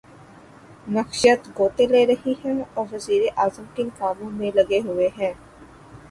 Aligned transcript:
معیشت 0.87 1.41
غوطے 1.57 1.85
لے 1.87 2.01
رہی 2.05 2.33
ہے 2.45 2.53
اور 2.73 2.85
وزیر 2.91 3.21
اعظم 3.35 3.63
کن 3.75 3.89
کاموں 3.99 4.29
میں 4.31 4.51
لگے 4.55 4.79
ہوئے 4.79 5.07
ہیں۔ 5.17 5.33